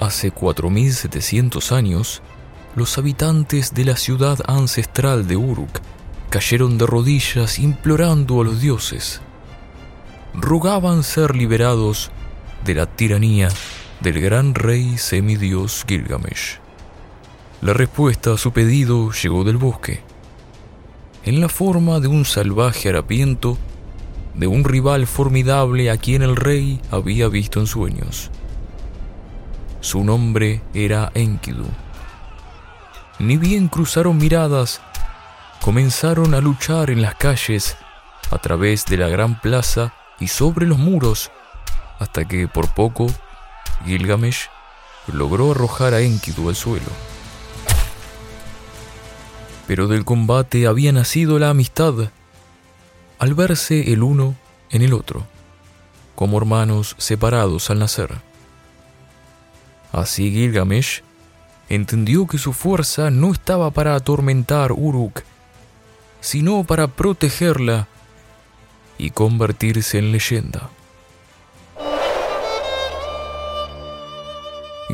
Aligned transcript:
Hace 0.00 0.32
4.700 0.32 1.72
años, 1.72 2.22
los 2.76 2.98
habitantes 2.98 3.74
de 3.74 3.84
la 3.84 3.96
ciudad 3.96 4.38
ancestral 4.46 5.26
de 5.26 5.36
Uruk 5.36 5.80
cayeron 6.30 6.78
de 6.78 6.86
rodillas 6.86 7.58
implorando 7.58 8.40
a 8.40 8.44
los 8.44 8.60
dioses. 8.60 9.20
Rogaban 10.34 11.02
ser 11.02 11.34
liberados 11.34 12.12
de 12.64 12.74
la 12.74 12.86
tiranía 12.86 13.48
del 14.00 14.20
gran 14.20 14.54
rey 14.54 14.98
semidios 14.98 15.84
Gilgamesh. 15.88 16.60
La 17.60 17.72
respuesta 17.72 18.34
a 18.34 18.38
su 18.38 18.52
pedido 18.52 19.10
llegó 19.10 19.42
del 19.42 19.56
bosque, 19.56 20.02
en 21.24 21.40
la 21.40 21.48
forma 21.48 21.98
de 21.98 22.06
un 22.06 22.24
salvaje 22.24 22.88
harapiento, 22.88 23.58
de 24.36 24.46
un 24.46 24.62
rival 24.62 25.08
formidable 25.08 25.90
a 25.90 25.96
quien 25.96 26.22
el 26.22 26.36
rey 26.36 26.80
había 26.92 27.26
visto 27.26 27.58
en 27.58 27.66
sueños. 27.66 28.30
Su 29.88 30.04
nombre 30.04 30.60
era 30.74 31.10
Enkidu. 31.14 31.64
Ni 33.18 33.38
bien 33.38 33.68
cruzaron 33.68 34.18
miradas, 34.18 34.82
comenzaron 35.62 36.34
a 36.34 36.42
luchar 36.42 36.90
en 36.90 37.00
las 37.00 37.14
calles, 37.14 37.74
a 38.30 38.36
través 38.36 38.84
de 38.84 38.98
la 38.98 39.08
gran 39.08 39.40
plaza 39.40 39.94
y 40.20 40.28
sobre 40.28 40.66
los 40.66 40.76
muros, 40.76 41.30
hasta 41.98 42.28
que 42.28 42.48
por 42.48 42.74
poco 42.74 43.06
Gilgamesh 43.86 44.50
logró 45.10 45.52
arrojar 45.52 45.94
a 45.94 46.02
Enkidu 46.02 46.50
al 46.50 46.54
suelo. 46.54 46.90
Pero 49.66 49.88
del 49.88 50.04
combate 50.04 50.66
había 50.66 50.92
nacido 50.92 51.38
la 51.38 51.48
amistad, 51.48 51.94
al 53.18 53.32
verse 53.32 53.90
el 53.90 54.02
uno 54.02 54.34
en 54.68 54.82
el 54.82 54.92
otro, 54.92 55.26
como 56.14 56.36
hermanos 56.36 56.94
separados 56.98 57.70
al 57.70 57.78
nacer. 57.78 58.27
Así 59.92 60.30
Gilgamesh 60.30 61.02
entendió 61.68 62.26
que 62.26 62.38
su 62.38 62.52
fuerza 62.52 63.10
no 63.10 63.32
estaba 63.32 63.70
para 63.70 63.94
atormentar 63.94 64.72
Uruk, 64.72 65.22
sino 66.20 66.64
para 66.64 66.88
protegerla 66.88 67.88
y 68.96 69.10
convertirse 69.10 69.98
en 69.98 70.12
leyenda. 70.12 70.70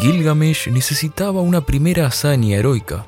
Gilgamesh 0.00 0.68
necesitaba 0.68 1.40
una 1.40 1.62
primera 1.62 2.06
hazaña 2.06 2.56
heroica, 2.56 3.06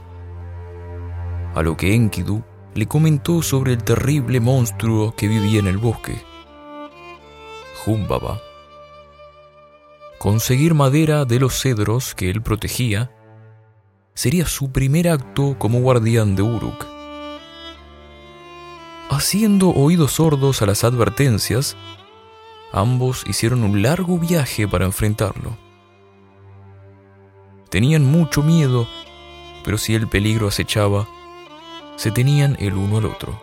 a 1.54 1.62
lo 1.62 1.76
que 1.76 1.94
Enkidu 1.94 2.42
le 2.74 2.86
comentó 2.86 3.42
sobre 3.42 3.72
el 3.72 3.82
terrible 3.82 4.40
monstruo 4.40 5.14
que 5.14 5.28
vivía 5.28 5.60
en 5.60 5.66
el 5.66 5.78
bosque. 5.78 6.22
Jumbaba 7.84 8.40
Conseguir 10.20 10.74
madera 10.74 11.24
de 11.24 11.40
los 11.40 11.58
cedros 11.58 12.14
que 12.14 12.28
él 12.28 12.42
protegía 12.42 13.10
sería 14.12 14.44
su 14.44 14.70
primer 14.70 15.08
acto 15.08 15.56
como 15.58 15.80
guardián 15.80 16.36
de 16.36 16.42
Uruk. 16.42 16.84
Haciendo 19.08 19.70
oídos 19.70 20.12
sordos 20.12 20.60
a 20.60 20.66
las 20.66 20.84
advertencias, 20.84 21.74
ambos 22.70 23.24
hicieron 23.26 23.64
un 23.64 23.80
largo 23.80 24.18
viaje 24.18 24.68
para 24.68 24.84
enfrentarlo. 24.84 25.56
Tenían 27.70 28.04
mucho 28.04 28.42
miedo, 28.42 28.86
pero 29.64 29.78
si 29.78 29.94
el 29.94 30.06
peligro 30.06 30.48
acechaba, 30.48 31.08
se 31.96 32.10
tenían 32.10 32.58
el 32.60 32.74
uno 32.74 32.98
al 32.98 33.06
otro. 33.06 33.40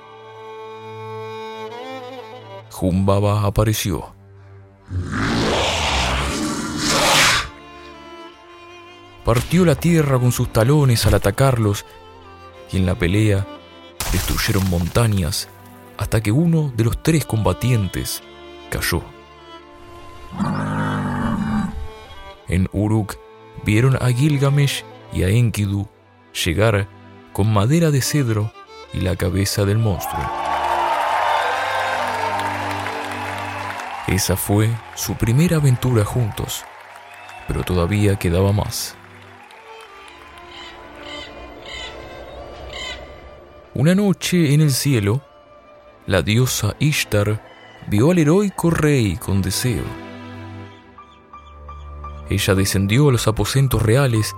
Jumbaba 2.69 3.47
apareció. 3.47 4.13
Partió 9.27 9.65
la 9.65 9.75
tierra 9.75 10.17
con 10.17 10.31
sus 10.31 10.53
talones 10.53 11.05
al 11.05 11.13
atacarlos 11.13 11.85
y 12.71 12.77
en 12.77 12.85
la 12.85 12.95
pelea 12.95 13.45
destruyeron 14.13 14.69
montañas 14.69 15.49
hasta 15.97 16.23
que 16.23 16.31
uno 16.31 16.71
de 16.77 16.85
los 16.85 17.03
tres 17.03 17.25
combatientes 17.25 18.23
cayó. 18.69 19.03
En 22.47 22.69
Uruk 22.71 23.17
vieron 23.65 23.97
a 23.97 24.07
Gilgamesh 24.13 24.85
y 25.11 25.23
a 25.23 25.27
Enkidu 25.27 25.89
llegar 26.45 26.87
con 27.33 27.51
madera 27.51 27.91
de 27.91 28.01
cedro 28.01 28.53
y 28.93 29.01
la 29.01 29.17
cabeza 29.17 29.65
del 29.65 29.77
monstruo. 29.77 30.23
Esa 34.07 34.37
fue 34.37 34.69
su 34.95 35.15
primera 35.15 35.57
aventura 35.57 36.05
juntos, 36.05 36.63
pero 37.45 37.63
todavía 37.63 38.15
quedaba 38.15 38.53
más. 38.53 38.95
Una 43.77 43.93
noche 43.93 44.55
en 44.55 44.61
el 44.61 44.71
cielo, 44.71 45.21
la 46.07 46.23
diosa 46.23 46.75
Ishtar 46.79 47.39
vio 47.85 48.09
al 48.09 48.17
heroico 48.17 48.71
rey 48.71 49.17
con 49.17 49.43
deseo. 49.43 49.83
Ella 52.27 52.55
descendió 52.55 53.09
a 53.09 53.11
los 53.11 53.27
aposentos 53.27 53.83
reales, 53.83 54.33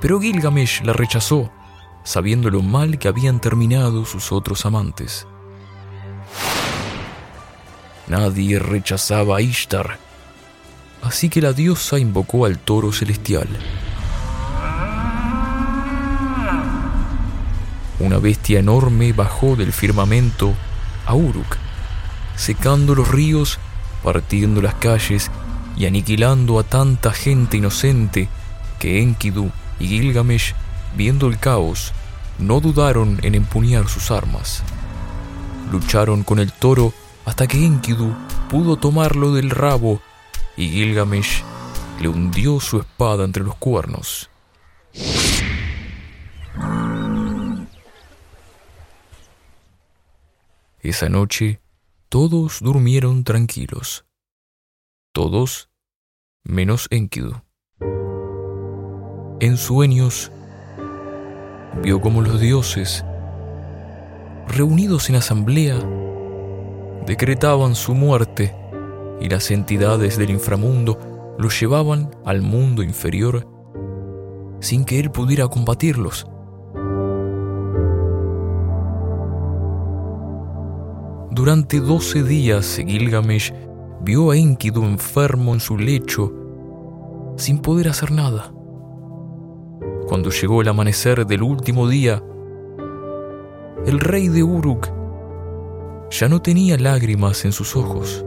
pero 0.00 0.18
Gilgamesh 0.18 0.80
la 0.84 0.94
rechazó, 0.94 1.52
sabiendo 2.02 2.48
lo 2.48 2.62
mal 2.62 2.98
que 2.98 3.08
habían 3.08 3.42
terminado 3.42 4.06
sus 4.06 4.32
otros 4.32 4.64
amantes. 4.64 5.26
Nadie 8.06 8.58
rechazaba 8.58 9.36
a 9.36 9.42
Ishtar, 9.42 9.98
así 11.02 11.28
que 11.28 11.42
la 11.42 11.52
diosa 11.52 11.98
invocó 11.98 12.46
al 12.46 12.58
toro 12.58 12.90
celestial. 12.90 13.48
Una 18.08 18.20
bestia 18.20 18.60
enorme 18.60 19.12
bajó 19.12 19.54
del 19.54 19.70
firmamento 19.70 20.54
a 21.04 21.14
Uruk, 21.14 21.58
secando 22.36 22.94
los 22.94 23.06
ríos, 23.06 23.58
partiendo 24.02 24.62
las 24.62 24.72
calles 24.76 25.30
y 25.76 25.84
aniquilando 25.84 26.58
a 26.58 26.62
tanta 26.62 27.12
gente 27.12 27.58
inocente 27.58 28.30
que 28.78 29.02
Enkidu 29.02 29.50
y 29.78 29.88
Gilgamesh, 29.88 30.54
viendo 30.96 31.26
el 31.26 31.38
caos, 31.38 31.92
no 32.38 32.60
dudaron 32.60 33.18
en 33.20 33.34
empuñar 33.34 33.88
sus 33.88 34.10
armas. 34.10 34.62
Lucharon 35.70 36.22
con 36.22 36.38
el 36.38 36.50
toro 36.50 36.94
hasta 37.26 37.46
que 37.46 37.62
Enkidu 37.62 38.16
pudo 38.48 38.76
tomarlo 38.76 39.34
del 39.34 39.50
rabo 39.50 40.00
y 40.56 40.70
Gilgamesh 40.70 41.42
le 42.00 42.08
hundió 42.08 42.58
su 42.58 42.78
espada 42.78 43.24
entre 43.24 43.44
los 43.44 43.56
cuernos. 43.56 44.30
Esa 50.80 51.08
noche 51.08 51.60
todos 52.08 52.60
durmieron 52.60 53.24
tranquilos. 53.24 54.06
Todos 55.12 55.70
menos 56.44 56.86
Enkidu. 56.90 57.42
En 59.40 59.56
sueños 59.56 60.30
vio 61.82 62.00
como 62.00 62.22
los 62.22 62.40
dioses, 62.40 63.04
reunidos 64.46 65.10
en 65.10 65.16
asamblea, 65.16 65.78
decretaban 67.06 67.74
su 67.74 67.94
muerte 67.94 68.54
y 69.20 69.28
las 69.28 69.50
entidades 69.50 70.16
del 70.16 70.30
inframundo 70.30 71.36
lo 71.38 71.48
llevaban 71.48 72.14
al 72.24 72.40
mundo 72.40 72.84
inferior 72.84 73.48
sin 74.60 74.84
que 74.84 75.00
él 75.00 75.10
pudiera 75.10 75.48
combatirlos 75.48 76.28
Durante 81.38 81.78
doce 81.78 82.24
días 82.24 82.82
Gilgamesh 82.84 83.52
vio 84.00 84.32
a 84.32 84.36
Enkidu 84.36 84.82
enfermo 84.82 85.54
en 85.54 85.60
su 85.60 85.78
lecho, 85.78 86.32
sin 87.36 87.60
poder 87.60 87.86
hacer 87.86 88.10
nada. 88.10 88.52
Cuando 90.08 90.30
llegó 90.30 90.62
el 90.62 90.66
amanecer 90.66 91.24
del 91.24 91.44
último 91.44 91.86
día, 91.86 92.20
el 93.86 94.00
rey 94.00 94.26
de 94.26 94.42
Uruk 94.42 94.88
ya 96.10 96.28
no 96.28 96.42
tenía 96.42 96.76
lágrimas 96.76 97.44
en 97.44 97.52
sus 97.52 97.76
ojos. 97.76 98.24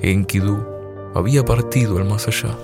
Enkidu 0.00 0.56
había 1.14 1.44
partido 1.44 1.98
al 1.98 2.06
más 2.06 2.26
allá. 2.28 2.56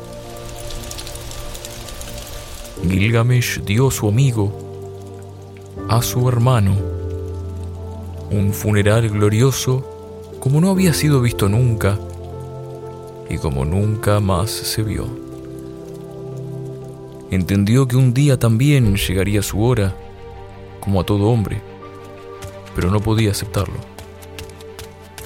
Gilgamesh 2.89 3.61
dio 3.65 3.89
a 3.89 3.91
su 3.91 4.09
amigo, 4.09 4.51
a 5.91 6.01
su 6.01 6.27
hermano, 6.27 6.90
un 8.31 8.53
funeral 8.53 9.09
glorioso 9.09 9.85
como 10.39 10.61
no 10.61 10.71
había 10.71 10.95
sido 10.95 11.21
visto 11.21 11.49
nunca 11.49 11.99
y 13.29 13.39
como 13.39 13.65
nunca 13.65 14.21
más 14.21 14.51
se 14.51 14.83
vio. 14.83 15.07
Entendió 17.31 17.87
que 17.87 17.97
un 17.97 18.13
día 18.13 18.39
también 18.39 18.97
llegaría 18.97 19.43
su 19.43 19.63
hora, 19.63 19.95
como 20.81 21.01
a 21.01 21.05
todo 21.05 21.27
hombre, 21.27 21.61
pero 22.75 22.91
no 22.91 23.01
podía 23.01 23.31
aceptarlo. 23.31 23.79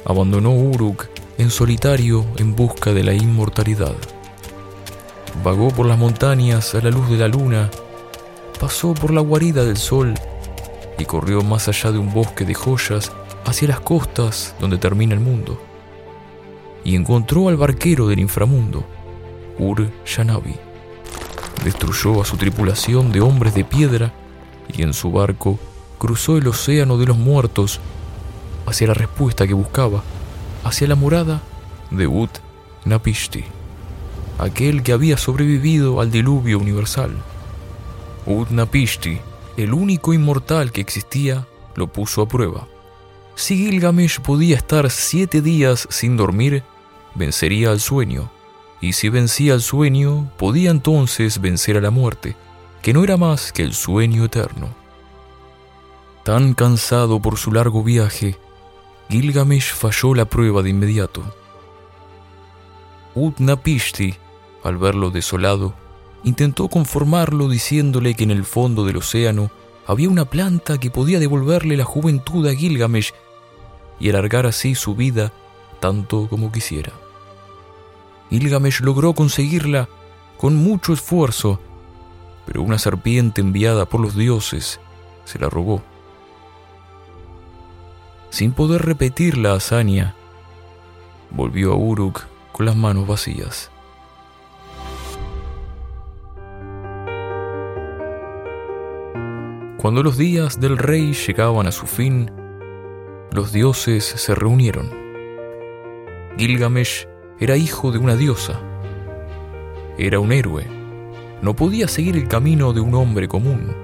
Abandonó 0.04 0.52
Uruk 0.52 1.06
en 1.38 1.50
solitario 1.50 2.26
en 2.36 2.54
busca 2.54 2.92
de 2.92 3.04
la 3.04 3.14
inmortalidad. 3.14 3.94
vagó 5.42 5.68
por 5.68 5.86
las 5.86 5.98
montañas 5.98 6.74
a 6.74 6.80
la 6.80 6.90
luz 6.90 7.08
de 7.08 7.16
la 7.16 7.28
luna, 7.28 7.70
pasó 8.60 8.92
por 8.92 9.12
la 9.12 9.20
guarida 9.20 9.64
del 9.64 9.78
sol 9.78 10.14
y 10.98 11.04
corrió 11.04 11.42
más 11.42 11.68
allá 11.68 11.92
de 11.92 11.98
un 11.98 12.12
bosque 12.12 12.44
de 12.44 12.54
joyas 12.54 13.12
hacia 13.44 13.68
las 13.68 13.80
costas 13.80 14.54
donde 14.60 14.78
termina 14.78 15.14
el 15.14 15.20
mundo. 15.20 15.60
Y 16.84 16.96
encontró 16.96 17.48
al 17.48 17.56
barquero 17.56 18.08
del 18.08 18.20
inframundo, 18.20 18.84
Ur 19.58 19.90
Yanabi. 20.04 20.56
Destruyó 21.64 22.20
a 22.20 22.24
su 22.24 22.36
tripulación 22.36 23.10
de 23.12 23.20
hombres 23.20 23.54
de 23.54 23.64
piedra 23.64 24.12
y 24.68 24.82
en 24.82 24.92
su 24.92 25.10
barco 25.10 25.58
cruzó 25.98 26.36
el 26.36 26.46
océano 26.46 26.98
de 26.98 27.06
los 27.06 27.16
muertos 27.16 27.80
hacia 28.66 28.88
la 28.88 28.94
respuesta 28.94 29.46
que 29.46 29.54
buscaba, 29.54 30.02
hacia 30.64 30.88
la 30.88 30.94
morada 30.94 31.42
de 31.90 32.06
Ut 32.06 32.30
Napishti, 32.84 33.44
aquel 34.38 34.82
que 34.82 34.92
había 34.92 35.16
sobrevivido 35.16 36.00
al 36.00 36.10
diluvio 36.10 36.58
universal. 36.58 37.12
Ut 38.26 38.50
Napishti, 38.50 39.20
el 39.56 39.72
único 39.72 40.12
inmortal 40.12 40.72
que 40.72 40.80
existía, 40.80 41.46
lo 41.76 41.88
puso 41.88 42.22
a 42.22 42.28
prueba. 42.28 42.66
Si 43.34 43.56
Gilgamesh 43.56 44.20
podía 44.20 44.56
estar 44.56 44.90
siete 44.90 45.40
días 45.40 45.86
sin 45.90 46.16
dormir, 46.16 46.62
vencería 47.14 47.70
al 47.70 47.80
sueño, 47.80 48.30
y 48.80 48.92
si 48.92 49.08
vencía 49.08 49.54
al 49.54 49.62
sueño, 49.62 50.30
podía 50.36 50.70
entonces 50.70 51.40
vencer 51.40 51.76
a 51.76 51.80
la 51.80 51.90
muerte, 51.90 52.36
que 52.82 52.92
no 52.92 53.02
era 53.02 53.16
más 53.16 53.52
que 53.52 53.62
el 53.62 53.74
sueño 53.74 54.24
eterno. 54.24 54.74
Tan 56.22 56.54
cansado 56.54 57.20
por 57.20 57.38
su 57.38 57.52
largo 57.52 57.82
viaje, 57.82 58.38
Gilgamesh 59.08 59.72
falló 59.72 60.14
la 60.14 60.24
prueba 60.24 60.62
de 60.62 60.70
inmediato. 60.70 61.22
Utnapishti, 63.14 64.14
al 64.62 64.78
verlo 64.78 65.10
desolado, 65.10 65.74
intentó 66.24 66.68
conformarlo 66.68 67.48
diciéndole 67.48 68.14
que 68.14 68.24
en 68.24 68.30
el 68.30 68.44
fondo 68.44 68.84
del 68.84 68.96
océano 68.96 69.50
había 69.86 70.08
una 70.08 70.24
planta 70.24 70.78
que 70.78 70.90
podía 70.90 71.20
devolverle 71.20 71.76
la 71.76 71.84
juventud 71.84 72.46
a 72.46 72.54
Gilgamesh 72.54 73.12
y 74.00 74.08
alargar 74.08 74.46
así 74.46 74.74
su 74.74 74.94
vida 74.94 75.32
tanto 75.80 76.28
como 76.28 76.50
quisiera. 76.50 76.92
Gilgamesh 78.30 78.80
logró 78.80 79.12
conseguirla 79.12 79.88
con 80.38 80.56
mucho 80.56 80.94
esfuerzo, 80.94 81.60
pero 82.46 82.62
una 82.62 82.78
serpiente 82.78 83.40
enviada 83.40 83.84
por 83.84 84.00
los 84.00 84.16
dioses 84.16 84.80
se 85.24 85.38
la 85.38 85.48
robó. 85.48 85.82
Sin 88.30 88.52
poder 88.52 88.82
repetir 88.82 89.38
la 89.38 89.54
hazaña, 89.54 90.14
volvió 91.30 91.72
a 91.72 91.76
Uruk 91.76 92.24
con 92.52 92.66
las 92.66 92.76
manos 92.76 93.06
vacías. 93.06 93.70
Cuando 99.84 100.02
los 100.02 100.16
días 100.16 100.60
del 100.60 100.78
rey 100.78 101.12
llegaban 101.12 101.66
a 101.66 101.70
su 101.70 101.86
fin, 101.86 102.30
los 103.32 103.52
dioses 103.52 104.02
se 104.02 104.34
reunieron. 104.34 104.90
Gilgamesh 106.38 107.06
era 107.38 107.58
hijo 107.58 107.92
de 107.92 107.98
una 107.98 108.16
diosa. 108.16 108.58
Era 109.98 110.20
un 110.20 110.32
héroe. 110.32 110.64
No 111.42 111.54
podía 111.54 111.86
seguir 111.86 112.16
el 112.16 112.28
camino 112.28 112.72
de 112.72 112.80
un 112.80 112.94
hombre 112.94 113.28
común. 113.28 113.76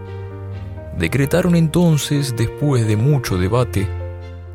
Decretaron 0.97 1.55
entonces, 1.55 2.35
después 2.35 2.87
de 2.87 2.97
mucho 2.97 3.37
debate, 3.37 3.87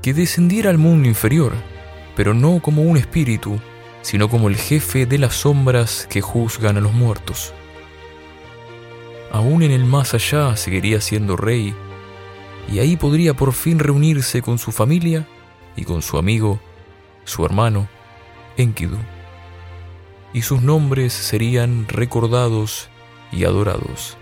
que 0.01 0.15
descendiera 0.15 0.71
al 0.71 0.79
mundo 0.79 1.07
inferior, 1.07 1.51
pero 2.15 2.33
no 2.33 2.59
como 2.59 2.81
un 2.81 2.97
espíritu, 2.97 3.59
sino 4.01 4.29
como 4.29 4.49
el 4.49 4.55
jefe 4.55 5.05
de 5.05 5.19
las 5.19 5.35
sombras 5.35 6.07
que 6.09 6.21
juzgan 6.21 6.77
a 6.77 6.81
los 6.81 6.93
muertos 6.93 7.53
aún 9.35 9.63
en 9.63 9.71
el 9.71 9.83
más 9.83 10.13
allá 10.13 10.55
seguiría 10.55 11.01
siendo 11.01 11.35
rey, 11.35 11.75
y 12.71 12.79
ahí 12.79 12.95
podría 12.95 13.33
por 13.33 13.51
fin 13.51 13.79
reunirse 13.79 14.41
con 14.41 14.57
su 14.57 14.71
familia 14.71 15.27
y 15.75 15.83
con 15.83 16.01
su 16.01 16.17
amigo, 16.17 16.61
su 17.25 17.45
hermano, 17.45 17.89
Enkidu. 18.55 18.97
Y 20.31 20.41
sus 20.43 20.61
nombres 20.61 21.11
serían 21.11 21.85
recordados 21.89 22.87
y 23.33 23.43
adorados. 23.43 24.15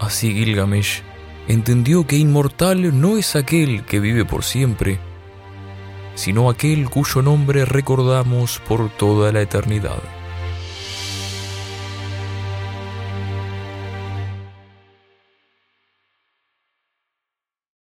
Así 0.00 0.32
Gilgamesh 0.32 1.02
entendió 1.46 2.06
que 2.06 2.16
inmortal 2.16 2.98
no 2.98 3.18
es 3.18 3.36
aquel 3.36 3.84
que 3.84 4.00
vive 4.00 4.24
por 4.24 4.42
siempre, 4.42 4.98
sino 6.14 6.48
aquel 6.48 6.88
cuyo 6.88 7.20
nombre 7.20 7.66
recordamos 7.66 8.58
por 8.66 8.88
toda 8.88 9.32
la 9.32 9.42
eternidad. 9.42 10.13